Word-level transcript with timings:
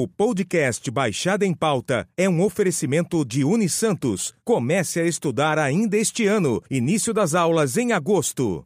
O 0.00 0.06
podcast 0.06 0.88
Baixada 0.92 1.44
em 1.44 1.52
Pauta 1.52 2.06
é 2.16 2.28
um 2.28 2.40
oferecimento 2.40 3.24
de 3.24 3.42
Unisantos. 3.42 4.32
Comece 4.44 5.00
a 5.00 5.04
estudar 5.04 5.58
ainda 5.58 5.96
este 5.96 6.24
ano. 6.24 6.62
Início 6.70 7.12
das 7.12 7.34
aulas 7.34 7.76
em 7.76 7.90
agosto. 7.90 8.64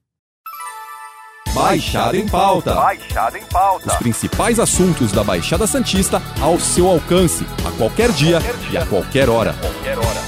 Baixada 1.54 2.18
em 2.18 2.28
Pauta. 2.28 2.74
Baixada 2.74 3.38
em 3.38 3.44
Pauta. 3.46 3.92
Os 3.92 3.96
principais 3.96 4.60
assuntos 4.60 5.10
da 5.10 5.24
Baixada 5.24 5.66
Santista 5.66 6.20
ao 6.38 6.60
seu 6.60 6.86
alcance, 6.86 7.46
a 7.66 7.70
qualquer 7.78 8.12
dia, 8.12 8.38
qualquer 8.38 8.56
dia. 8.68 8.70
e 8.70 8.76
a 8.76 8.86
qualquer 8.86 9.30
hora. 9.30 9.54
Qualquer 9.54 9.96
hora. 9.96 10.20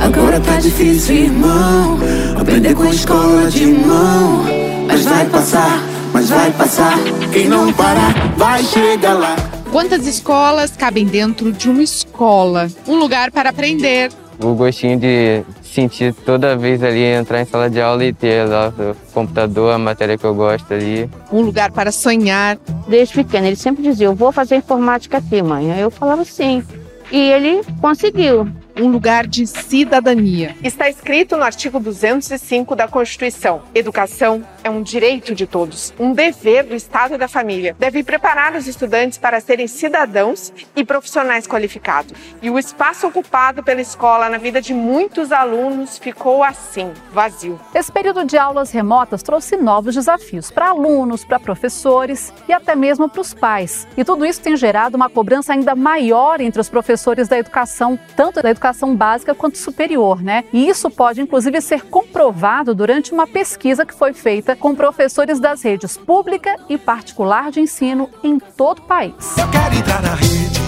Agora 0.00 0.40
tá 0.40 0.60
difícil, 0.60 1.16
irmão. 1.16 1.98
Aprender 2.40 2.72
com 2.72 2.84
a 2.84 2.90
escola 2.90 3.50
de 3.50 3.66
mão. 3.66 4.44
Mas 4.86 5.04
vai 5.04 5.28
passar, 5.28 5.82
mas 6.12 6.28
vai 6.30 6.52
passar. 6.52 6.96
Quem 7.32 7.48
não 7.48 7.72
parar, 7.72 8.32
vai 8.36 8.62
chegar 8.62 9.14
lá. 9.14 9.45
Quantas 9.70 10.06
escolas 10.06 10.76
cabem 10.76 11.04
dentro 11.06 11.52
de 11.52 11.68
uma 11.68 11.82
escola? 11.82 12.68
Um 12.86 12.96
lugar 12.96 13.30
para 13.30 13.50
aprender. 13.50 14.10
o 14.38 14.54
gostinho 14.54 14.98
de 14.98 15.42
sentir 15.62 16.12
toda 16.14 16.56
vez 16.56 16.82
ali 16.82 17.02
entrar 17.02 17.40
em 17.42 17.44
sala 17.44 17.68
de 17.68 17.80
aula 17.80 18.04
e 18.04 18.12
ter 18.12 18.48
lá 18.48 18.72
o 18.78 19.12
computador, 19.12 19.74
a 19.74 19.78
matéria 19.78 20.16
que 20.16 20.24
eu 20.24 20.34
gosto 20.34 20.72
ali. 20.72 21.10
Um 21.30 21.42
lugar 21.42 21.70
para 21.70 21.92
sonhar. 21.92 22.58
Desde 22.88 23.14
pequeno, 23.14 23.46
ele 23.46 23.56
sempre 23.56 23.82
dizia: 23.82 24.06
Eu 24.06 24.14
vou 24.14 24.32
fazer 24.32 24.56
informática 24.56 25.18
aqui, 25.18 25.42
mãe. 25.42 25.78
Eu 25.78 25.90
falava 25.90 26.24
sim. 26.24 26.62
E 27.10 27.18
ele 27.18 27.62
conseguiu. 27.80 28.48
Um 28.78 28.88
lugar 28.88 29.26
de 29.26 29.46
cidadania. 29.46 30.54
Está 30.62 30.86
escrito 30.86 31.34
no 31.34 31.44
artigo 31.44 31.80
205 31.80 32.76
da 32.76 32.86
Constituição: 32.86 33.62
educação 33.74 34.46
é 34.62 34.68
um 34.68 34.82
direito 34.82 35.34
de 35.34 35.46
todos, 35.46 35.94
um 35.98 36.12
dever 36.12 36.64
do 36.64 36.74
Estado 36.74 37.14
e 37.14 37.18
da 37.18 37.26
família. 37.26 37.74
Deve 37.78 38.04
preparar 38.04 38.54
os 38.54 38.66
estudantes 38.66 39.16
para 39.16 39.40
serem 39.40 39.66
cidadãos 39.66 40.52
e 40.76 40.84
profissionais 40.84 41.46
qualificados. 41.46 42.12
E 42.42 42.50
o 42.50 42.58
espaço 42.58 43.06
ocupado 43.06 43.62
pela 43.62 43.80
escola 43.80 44.28
na 44.28 44.36
vida 44.36 44.60
de 44.60 44.74
muitos 44.74 45.32
alunos 45.32 45.96
ficou 45.96 46.44
assim, 46.44 46.92
vazio. 47.10 47.58
Esse 47.74 47.90
período 47.90 48.26
de 48.26 48.36
aulas 48.36 48.70
remotas 48.70 49.22
trouxe 49.22 49.56
novos 49.56 49.94
desafios 49.94 50.50
para 50.50 50.68
alunos, 50.68 51.24
para 51.24 51.40
professores 51.40 52.30
e 52.46 52.52
até 52.52 52.76
mesmo 52.76 53.08
para 53.08 53.22
os 53.22 53.32
pais. 53.32 53.88
E 53.96 54.04
tudo 54.04 54.26
isso 54.26 54.42
tem 54.42 54.54
gerado 54.54 54.96
uma 54.98 55.08
cobrança 55.08 55.54
ainda 55.54 55.74
maior 55.74 56.42
entre 56.42 56.60
os 56.60 56.68
professores 56.68 57.26
da 57.26 57.38
educação, 57.38 57.98
tanto 58.14 58.42
da 58.42 58.50
educação 58.50 58.65
básica 58.94 59.34
quanto 59.34 59.58
superior, 59.58 60.22
né? 60.22 60.44
E 60.52 60.68
isso 60.68 60.90
pode 60.90 61.20
inclusive 61.20 61.60
ser 61.60 61.82
comprovado 61.82 62.74
durante 62.74 63.12
uma 63.12 63.26
pesquisa 63.26 63.84
que 63.84 63.94
foi 63.94 64.12
feita 64.12 64.56
com 64.56 64.74
professores 64.74 65.40
das 65.40 65.62
redes 65.62 65.96
pública 65.96 66.56
e 66.68 66.78
particular 66.78 67.50
de 67.50 67.60
ensino 67.60 68.08
em 68.22 68.38
todo 68.38 68.78
o 68.78 68.82
país. 68.82 69.36
Eu 69.38 69.48
quero 69.48 69.74
entrar 69.74 70.02
na 70.02 70.14
rede, 70.14 70.60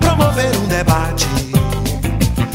promover 0.00 0.56
um 0.56 0.66
debate, 0.66 1.26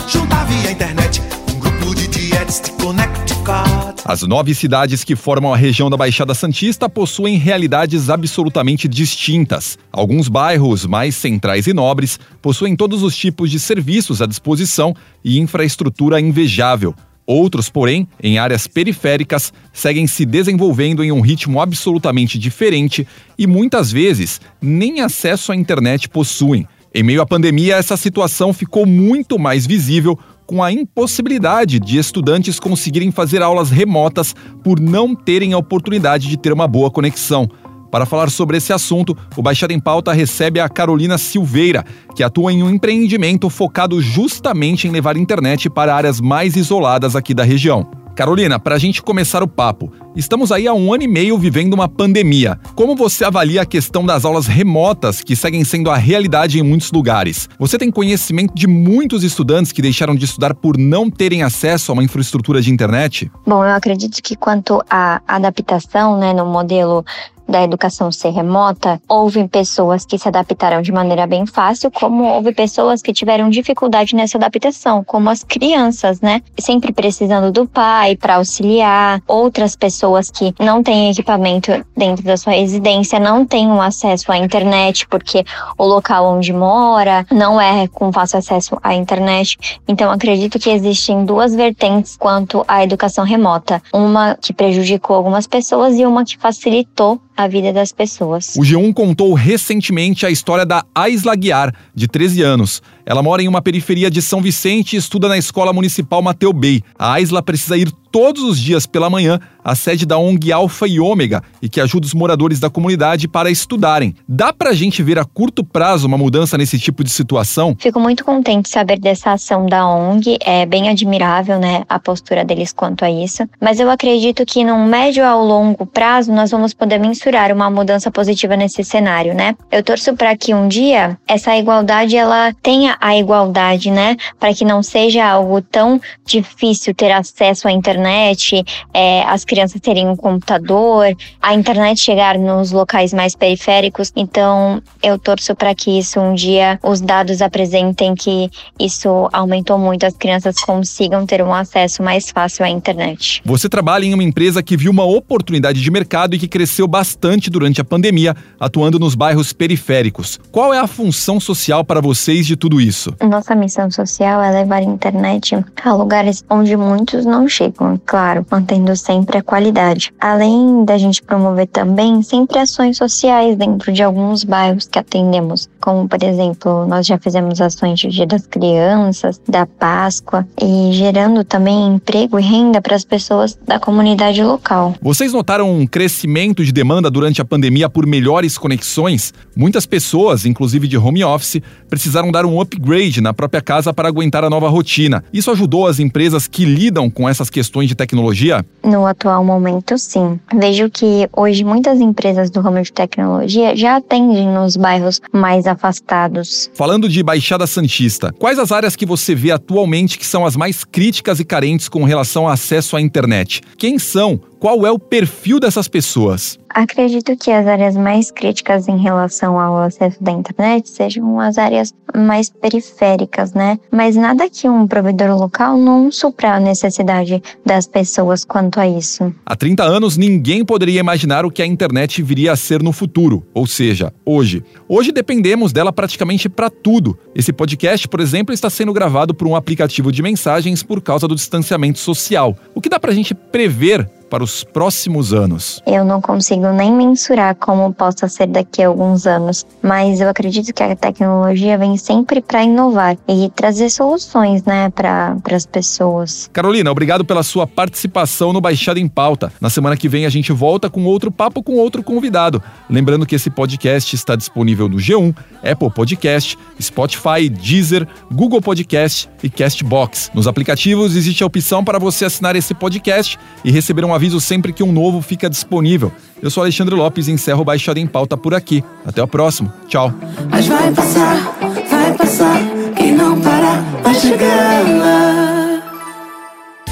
juntar 0.08 0.46
via 0.46 0.72
internet 0.72 1.22
um 1.56 1.60
grupo 1.60 1.96
de 1.96 2.08
dietes 2.08 2.62
de 2.62 2.72
Connecticut. 2.74 3.79
As 4.10 4.24
nove 4.24 4.56
cidades 4.56 5.04
que 5.04 5.16
formam 5.16 5.54
a 5.54 5.56
região 5.56 5.88
da 5.88 5.96
Baixada 5.96 6.34
Santista 6.34 6.90
possuem 6.90 7.38
realidades 7.38 8.10
absolutamente 8.10 8.88
distintas. 8.88 9.78
Alguns 9.92 10.28
bairros 10.28 10.84
mais 10.84 11.16
centrais 11.16 11.68
e 11.68 11.74
nobres 11.74 12.20
possuem 12.42 12.76
todos 12.76 13.04
os 13.04 13.16
tipos 13.16 13.52
de 13.52 13.60
serviços 13.60 14.20
à 14.20 14.26
disposição 14.26 14.96
e 15.24 15.38
infraestrutura 15.38 16.20
invejável. 16.20 16.96
Outros, 17.24 17.70
porém, 17.70 18.08
em 18.20 18.40
áreas 18.40 18.66
periféricas, 18.66 19.54
seguem 19.72 20.08
se 20.08 20.26
desenvolvendo 20.26 21.04
em 21.04 21.12
um 21.12 21.22
ritmo 21.22 21.62
absolutamente 21.62 22.40
diferente 22.40 23.08
e 23.38 23.46
muitas 23.46 23.92
vezes 23.92 24.42
nem 24.60 25.02
acesso 25.02 25.52
à 25.52 25.56
internet 25.56 26.10
possuem. 26.10 26.68
Em 26.92 27.04
meio 27.04 27.22
à 27.22 27.28
pandemia, 27.28 27.76
essa 27.76 27.96
situação 27.96 28.52
ficou 28.54 28.88
muito 28.88 29.38
mais 29.38 29.68
visível 29.68 30.18
com 30.50 30.64
a 30.64 30.72
impossibilidade 30.72 31.80
de 31.80 32.00
estudantes 32.00 32.60
conseguirem 32.60 33.12
fazer 33.12 33.44
aulas 33.44 33.70
remotas 33.70 34.34
por 34.64 34.80
não 34.80 35.14
terem 35.14 35.54
a 35.54 35.60
oportunidade 35.60 36.28
de 36.28 36.36
ter 36.38 36.52
uma 36.52 36.68
boa 36.68 36.90
conexão. 36.90 37.48
Para 37.92 38.04
falar 38.04 38.32
sobre 38.32 38.58
esse 38.58 38.74
assunto, 38.74 39.16
o 39.38 39.44
Baixada 39.44 39.74
em 39.74 39.80
Pauta 39.80 40.12
recebe 40.12 40.60
a 40.60 40.68
Carolina 40.68 41.20
Silveira, 41.20 41.86
que 42.16 42.24
atua 42.24 42.52
em 42.52 42.64
um 42.64 42.70
empreendimento 42.72 43.48
focado 43.48 44.02
justamente 44.02 44.88
em 44.88 44.92
levar 44.92 45.18
internet 45.18 45.70
para 45.70 45.94
áreas 45.94 46.20
mais 46.20 46.56
isoladas 46.56 47.16
aqui 47.16 47.36
da 47.36 47.44
região. 47.44 47.99
Carolina, 48.20 48.60
para 48.60 48.76
a 48.76 48.78
gente 48.78 49.02
começar 49.02 49.42
o 49.42 49.48
papo, 49.48 49.94
estamos 50.14 50.52
aí 50.52 50.68
há 50.68 50.74
um 50.74 50.94
ano 50.94 51.04
e 51.04 51.08
meio 51.08 51.38
vivendo 51.38 51.74
uma 51.74 51.88
pandemia. 51.88 52.60
Como 52.76 52.94
você 52.94 53.24
avalia 53.24 53.62
a 53.62 53.66
questão 53.66 54.06
das 54.06 54.26
aulas 54.26 54.46
remotas 54.46 55.22
que 55.22 55.38
seguem 55.38 55.64
sendo 55.64 55.90
a 55.90 55.96
realidade 55.96 56.60
em 56.60 56.62
muitos 56.62 56.92
lugares? 56.92 57.48
Você 57.58 57.78
tem 57.78 57.90
conhecimento 57.90 58.54
de 58.54 58.68
muitos 58.68 59.24
estudantes 59.24 59.72
que 59.72 59.82
deixaram 59.82 60.14
de 60.14 60.26
estudar 60.26 60.54
por 60.54 60.78
não 60.78 61.10
terem 61.10 61.44
acesso 61.44 61.94
a 61.94 61.94
uma 61.94 62.04
infraestrutura 62.04 62.62
de 62.62 62.70
internet? 62.70 63.32
Bom, 63.48 63.64
eu 63.64 63.72
acredito 63.72 64.22
que 64.22 64.36
quanto 64.36 64.84
à 64.90 65.22
adaptação 65.26 66.20
né, 66.20 66.34
no 66.34 66.46
modelo 66.46 67.06
da 67.50 67.64
educação 67.64 68.12
ser 68.12 68.30
remota, 68.30 69.02
houve 69.08 69.48
pessoas 69.48 70.06
que 70.06 70.18
se 70.18 70.28
adaptaram 70.28 70.82
de 70.82 70.92
maneira 70.92 71.26
bem 71.26 71.46
fácil, 71.46 71.92
como 71.92 72.24
houve 72.24 72.54
pessoas 72.54 73.02
que 73.02 73.12
tiveram 73.12 73.50
dificuldade 73.50 74.16
nessa 74.16 74.38
adaptação, 74.38 75.04
como 75.04 75.30
as 75.30 75.44
crianças, 75.44 76.22
né? 76.22 76.42
Sempre 76.60 76.94
precisando 76.94 77.52
do 77.52 77.68
pai 77.68 78.16
para 78.16 78.36
auxiliar, 78.36 79.22
outras 79.28 79.76
pessoas 79.76 80.30
que 80.30 80.54
não 80.60 80.84
têm 80.84 81.10
equipamento 81.10 81.72
dentro 81.98 82.24
da 82.24 82.38
sua 82.38 82.54
residência, 82.54 83.20
não 83.20 83.46
têm 83.46 83.68
um 83.68 83.82
acesso 83.82 84.32
à 84.32 84.38
internet 84.38 85.08
porque 85.08 85.44
o 85.78 85.86
local 85.86 86.26
onde 86.26 86.54
mora 86.54 87.26
não 87.32 87.60
é 87.60 87.88
com 87.88 88.12
fácil 88.12 88.40
acesso 88.40 88.78
à 88.84 88.94
internet. 88.94 89.58
Então, 89.88 90.12
acredito 90.12 90.60
que 90.60 90.70
existem 90.70 91.26
duas 91.26 91.56
vertentes 91.56 92.16
quanto 92.16 92.64
à 92.68 92.84
educação 92.84 93.26
remota, 93.26 93.82
uma 93.94 94.38
que 94.40 94.54
prejudicou 94.54 95.16
algumas 95.16 95.48
pessoas 95.48 95.98
e 95.98 96.06
uma 96.06 96.24
que 96.24 96.38
facilitou 96.38 97.20
a 97.40 97.48
vida 97.48 97.72
das 97.72 97.94
pessoas. 97.94 98.54
O 98.58 98.64
G1 98.64 98.94
contou 98.94 99.34
recentemente 99.34 100.26
a 100.26 100.30
história 100.30 100.66
da 100.66 100.84
Aisla 100.94 101.34
Guiar, 101.38 101.74
de 101.96 102.06
13 102.06 102.42
anos. 102.42 102.84
Ela 103.10 103.24
mora 103.24 103.42
em 103.42 103.48
uma 103.48 103.60
periferia 103.60 104.08
de 104.08 104.22
São 104.22 104.40
Vicente 104.40 104.94
e 104.94 105.00
estuda 105.00 105.28
na 105.28 105.36
Escola 105.36 105.74
Municipal 105.74 106.22
Mateu 106.22 106.54
Bey. 106.54 106.84
A 106.96 107.14
Aisla 107.14 107.42
precisa 107.42 107.76
ir 107.76 107.92
todos 108.12 108.44
os 108.44 108.60
dias 108.60 108.86
pela 108.86 109.10
manhã 109.10 109.40
à 109.64 109.76
sede 109.76 110.06
da 110.06 110.18
ONG 110.18 110.52
Alfa 110.52 110.88
e 110.88 111.00
Ômega 111.00 111.44
e 111.62 111.70
que 111.70 111.80
ajuda 111.80 112.06
os 112.06 112.14
moradores 112.14 112.60
da 112.60 112.70
comunidade 112.70 113.28
para 113.28 113.52
estudarem. 113.52 114.16
Dá 114.28 114.52
pra 114.52 114.74
gente 114.74 115.04
ver 115.04 115.20
a 115.20 115.26
curto 115.26 115.64
prazo 115.64 116.08
uma 116.08 116.18
mudança 116.18 116.58
nesse 116.58 116.80
tipo 116.80 117.04
de 117.04 117.10
situação? 117.10 117.76
Fico 117.80 118.00
muito 118.00 118.24
contente 118.26 118.64
de 118.64 118.70
saber 118.70 119.00
dessa 119.00 119.34
ação 119.34 119.66
da 119.66 119.88
ONG, 119.88 120.38
é 120.42 120.66
bem 120.66 120.90
admirável, 120.90 121.60
né, 121.60 121.84
a 121.88 122.00
postura 122.00 122.44
deles 122.44 122.74
quanto 122.74 123.06
a 123.06 123.12
isso, 123.12 123.44
mas 123.62 123.80
eu 123.80 123.90
acredito 123.90 124.46
que 124.46 124.64
num 124.64 124.86
médio 124.86 125.26
ao 125.26 125.44
longo 125.46 125.86
prazo 125.86 126.32
nós 126.32 126.52
vamos 126.52 126.74
poder 126.74 126.98
mensurar 127.00 127.52
uma 127.52 127.70
mudança 127.70 128.10
positiva 128.10 128.56
nesse 128.56 128.84
cenário, 128.84 129.34
né? 129.34 129.56
Eu 129.72 129.84
torço 129.84 130.14
para 130.16 130.36
que 130.36 130.54
um 130.54 130.68
dia 130.68 131.18
essa 131.28 131.56
igualdade 131.56 132.16
ela 132.16 132.54
tenha 132.64 132.98
a 133.00 133.18
igualdade, 133.18 133.92
né, 133.92 134.16
para 134.40 134.54
que 134.54 134.66
não 134.66 134.84
seja 134.84 135.26
algo 135.26 135.62
tão 135.62 136.00
difícil 136.26 136.94
ter 136.94 137.12
acesso 137.12 137.68
à 137.68 137.72
internet, 137.72 138.64
é, 138.94 139.24
as 139.24 139.46
crianças 139.46 139.80
terem 139.82 140.08
um 140.08 140.16
computador, 140.16 141.16
a 141.42 141.54
internet 141.54 142.00
chegar 142.00 142.38
nos 142.38 142.72
locais 142.72 143.14
mais 143.14 143.36
periféricos. 143.36 144.12
Então, 144.16 144.82
eu 145.02 145.18
torço 145.18 145.56
para 145.56 145.74
que 145.74 145.98
isso 145.98 146.20
um 146.20 146.34
dia 146.34 146.80
os 146.84 147.02
dados 147.02 147.42
apresentem 147.42 148.16
que 148.16 148.50
isso 148.80 149.30
aumentou 149.32 149.78
muito, 149.78 150.06
as 150.06 150.16
crianças 150.16 150.56
consigam 150.60 151.26
ter 151.26 151.42
um 151.42 151.54
acesso 151.54 152.04
mais 152.04 152.30
fácil 152.30 152.66
à 152.66 152.70
internet. 152.70 153.42
Você 153.46 153.70
trabalha 153.70 154.06
em 154.06 154.14
uma 154.14 154.24
empresa 154.24 154.62
que 154.62 154.76
viu 154.76 154.92
uma 154.92 155.06
oportunidade 155.06 155.82
de 155.82 155.92
mercado 155.92 156.36
e 156.36 156.40
que 156.40 156.48
cresceu 156.48 156.88
bastante 156.88 157.50
durante 157.50 157.80
a 157.80 157.86
pandemia, 157.86 158.36
atuando 158.60 159.00
nos 159.00 159.16
bairros 159.16 159.54
periféricos. 159.54 160.40
Qual 160.52 160.74
é 160.74 160.80
a 160.80 160.88
função 160.88 161.40
social 161.40 161.84
para 161.84 162.02
vocês 162.02 162.46
de 162.46 162.56
tudo 162.56 162.82
isso? 162.82 162.89
Nossa 163.22 163.56
missão 163.56 163.90
social 163.92 164.42
é 164.42 164.52
levar 164.52 164.78
a 164.78 164.84
internet 164.84 165.58
a 165.84 165.94
lugares 165.94 166.44
onde 166.50 166.76
muitos 166.76 167.26
não 167.26 167.48
chegam, 167.48 168.00
claro, 168.06 168.46
mantendo 168.50 168.96
sempre 168.96 169.38
a 169.38 169.44
qualidade. 169.44 170.14
Além 170.20 170.84
da 170.84 170.98
gente 170.98 171.22
promover 171.22 171.68
também 171.68 172.22
sempre 172.22 172.60
ações 172.60 172.98
sociais 172.98 173.56
dentro 173.56 173.92
de 173.92 174.04
alguns 174.04 174.44
bairros 174.44 174.88
que 174.88 175.00
atendemos, 175.00 175.70
como 175.80 176.08
por 176.08 176.22
exemplo, 176.24 176.86
nós 176.88 177.06
já 177.06 177.18
fizemos 177.18 177.62
ações 177.62 178.00
de 178.00 178.10
Dia 178.10 178.26
das 178.26 178.48
Crianças, 178.48 179.40
da 179.48 179.66
Páscoa 179.66 180.48
e 180.62 180.92
gerando 180.94 181.44
também 181.44 181.96
emprego 181.96 182.40
e 182.40 182.44
renda 182.44 182.82
para 182.82 182.96
as 182.96 183.06
pessoas 183.06 183.58
da 183.66 183.80
comunidade 183.80 184.44
local. 184.44 184.96
Vocês 185.02 185.32
notaram 185.32 185.72
um 185.72 185.86
crescimento 185.86 186.64
de 186.66 186.72
demanda 186.72 187.10
durante 187.10 187.42
a 187.42 187.46
pandemia 187.46 187.90
por 187.90 188.06
melhores 188.06 188.58
conexões? 188.58 189.34
Muitas 189.56 189.86
pessoas, 189.86 190.46
inclusive 190.46 190.88
de 190.88 190.98
home 190.98 191.24
office, 191.24 191.62
precisaram 191.90 192.32
dar 192.32 192.46
um 192.46 192.60
upgrade 192.60 192.79
na 193.22 193.34
própria 193.34 193.62
casa 193.62 193.94
para 193.94 194.08
aguentar 194.08 194.44
a 194.44 194.50
nova 194.50 194.70
rotina. 194.70 195.24
Isso 195.32 195.52
ajudou 195.52 195.88
as 195.88 196.00
empresas 196.00 196.48
que 196.48 196.66
lidam 196.66 197.10
com 197.10 197.28
essas 197.28 197.50
questões 197.50 197.70
questões 197.70 197.88
de 197.88 197.96
tecnologia? 197.96 198.66
No 198.84 199.06
atual 199.06 199.44
momento, 199.44 199.98
sim. 199.98 200.40
Vejo 200.58 200.90
que 200.90 201.30
hoje 201.36 201.64
muitas 201.64 202.00
empresas 202.02 202.50
do 202.50 202.62
ramo 202.62 202.82
de 202.82 202.92
tecnologia 202.92 203.76
já 203.76 203.98
atendem 203.98 204.48
nos 204.48 204.76
bairros 204.76 205.22
mais 205.32 205.68
afastados. 205.68 206.70
Falando 206.74 207.08
de 207.08 207.22
Baixada 207.22 207.68
Santista, 207.68 208.34
quais 208.40 208.58
as 208.58 208.72
áreas 208.72 208.96
que 208.96 209.06
você 209.06 209.36
vê 209.36 209.52
atualmente 209.52 210.18
que 210.18 210.26
são 210.26 210.46
as 210.46 210.56
mais 210.56 210.84
críticas 210.84 211.40
e 211.40 211.46
carentes 211.46 211.88
com 211.88 212.04
relação 212.04 212.48
ao 212.48 212.54
acesso 212.54 212.96
à 212.96 213.02
internet? 213.02 213.62
Quem 213.78 214.00
são? 214.00 214.40
Qual 214.60 214.86
é 214.86 214.92
o 214.92 215.00
perfil 215.00 215.58
dessas 215.58 215.88
pessoas? 215.88 216.60
Acredito 216.70 217.36
que 217.38 217.50
as 217.50 217.66
áreas 217.66 217.96
mais 217.96 218.30
críticas 218.30 218.90
em 218.90 218.98
relação 218.98 219.58
ao 219.58 219.78
acesso 219.78 220.22
da 220.22 220.34
internet 220.34 220.90
sejam 220.90 221.40
as 221.40 221.58
áreas 221.58 221.94
mais 222.14 222.50
periféricas, 222.50 223.54
né? 223.54 223.80
Mas 223.90 224.18
nada 224.18 224.50
que 224.50 224.68
um 224.68 224.86
provedor 224.86 225.36
local 225.40 225.78
não 225.78 226.12
supra 226.12 226.56
a 226.56 226.60
necessidade 226.60 227.42
das 227.66 227.88
pessoas 227.88 228.44
quanto 228.44 228.82
a 228.82 228.88
isso. 228.88 229.34
Há 229.46 229.56
30 229.56 229.84
anos, 229.84 230.18
ninguém 230.18 230.66
poderia 230.66 231.00
imaginar 231.00 231.46
o 231.46 231.52
que 231.52 231.62
a 231.62 231.66
internet 231.66 232.22
viria 232.22 232.52
a 232.52 232.58
ser 232.58 232.84
no 232.84 232.92
futuro, 232.92 233.46
ou 233.54 233.66
seja, 233.66 234.14
hoje. 234.26 234.62
Hoje 234.90 235.14
dependemos 235.14 235.72
dela 235.72 235.94
praticamente 235.94 236.50
para 236.50 236.70
tudo. 236.70 237.18
Esse 237.34 237.54
podcast, 237.54 238.08
por 238.10 238.20
exemplo, 238.20 238.54
está 238.54 238.70
sendo 238.70 238.92
gravado 238.92 239.34
por 239.34 239.48
um 239.48 239.56
aplicativo 239.56 240.12
de 240.12 240.22
mensagens 240.22 240.84
por 240.84 241.02
causa 241.02 241.30
do 241.30 241.36
distanciamento 241.36 241.98
social. 241.98 242.56
O 242.76 242.82
que 242.82 242.90
dá 242.90 243.00
para 243.00 243.12
a 243.12 243.16
gente 243.16 243.34
prever 243.34 244.19
para 244.30 244.44
os 244.44 244.64
próximos 244.64 245.34
anos? 245.34 245.82
Eu 245.86 246.06
não 246.06 246.22
consigo 246.22 246.68
nem 246.72 246.92
mensurar 246.92 247.56
como 247.56 247.94
possa 247.94 248.28
ser 248.28 248.48
daqui 248.48 248.84
a 248.84 248.88
alguns 248.88 249.26
anos, 249.26 249.66
mas 249.82 250.22
eu 250.22 250.30
acredito 250.30 250.74
que 250.74 250.84
a 250.84 250.96
tecnologia 250.96 251.78
vem 251.78 251.98
sempre 251.98 252.42
para 252.42 252.64
inovar 252.64 253.18
e 253.28 253.50
trazer 253.56 253.90
soluções, 253.90 254.64
né, 254.64 254.90
para 254.92 255.36
as 255.52 255.66
pessoas. 255.66 256.50
Carolina, 256.54 256.92
obrigado 256.92 257.26
pela 257.26 257.44
sua 257.44 257.66
participação 257.66 258.54
no 258.54 258.62
Baixada 258.62 259.00
em 259.00 259.08
Pauta. 259.08 259.52
Na 259.60 259.70
semana 259.70 259.98
que 259.98 260.08
vem 260.08 260.26
a 260.26 260.30
gente 260.30 260.52
volta 260.52 260.90
com 260.90 261.06
outro 261.06 261.32
papo 261.32 261.64
com 261.64 261.78
outro 261.78 262.04
convidado. 262.04 262.62
Lembrando 262.90 263.26
que 263.26 263.36
esse 263.36 263.50
podcast 263.50 264.16
está 264.16 264.36
disponível 264.36 264.88
no 264.88 264.98
G1, 264.98 265.36
Apple 265.64 265.90
Podcast, 265.90 266.58
Spotify, 266.82 267.50
Deezer, 267.50 268.08
Google 268.32 268.62
Podcast 268.62 269.30
e 269.44 269.50
Castbox. 269.50 270.32
Nos 270.34 270.48
aplicativos 270.48 271.16
existe 271.16 271.44
a 271.44 271.48
opção 271.48 271.84
para 271.84 272.00
você 272.00 272.26
assinar 272.26 272.56
esse 272.56 272.74
podcast 272.74 273.38
e 273.64 273.72
receber 273.72 274.06
um 274.06 274.14
aviso 274.20 274.42
sempre 274.42 274.74
que 274.74 274.84
um 274.84 274.92
novo 274.92 275.22
fica 275.22 275.50
disponível. 275.50 276.12
Eu 276.42 276.50
sou 276.52 276.62
Alexandre 276.64 276.94
Lopes 276.94 277.28
e 277.30 277.32
encerro 277.32 277.62
o 277.62 277.66
Baixada 277.66 278.00
em 278.02 278.06
Pauta 278.06 278.36
por 278.36 278.54
aqui. 278.54 278.84
Até 279.06 279.24
o 279.24 279.28
próximo. 279.28 279.72
Tchau. 279.88 280.14
Mas 280.50 280.68
vai 280.68 280.92
passar, 280.92 281.58
vai 281.90 282.14
passar. 282.18 282.58
Quem 282.98 283.14
não 283.16 283.40
parar, 283.40 283.82
vai 284.04 284.14
chegar 284.16 284.84
lá. 284.98 285.82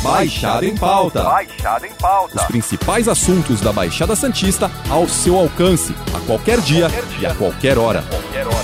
Baixada 0.01 0.65
em 0.65 0.75
Pauta. 0.77 1.23
Baixada 1.23 1.85
em 1.85 1.93
Pauta. 1.95 2.35
Os 2.37 2.43
principais 2.45 3.09
assuntos 3.09 3.59
da 3.59 3.73
Baixada 3.73 4.15
Santista 4.15 4.71
ao 4.89 5.05
seu 5.09 5.35
alcance, 5.37 5.93
a 6.15 6.19
qualquer 6.21 6.61
dia, 6.61 6.89
Qualquer 6.89 7.05
dia. 7.17 7.19
e 7.19 7.25
a 7.31 7.35
qualquer 7.35 7.77
hora. 7.77 8.03
Qualquer 8.09 8.47
hora. 8.47 8.56